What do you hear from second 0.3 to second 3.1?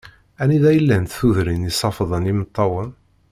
Anida i llant tudrin i ṣeffḍen yimeṭṭawen.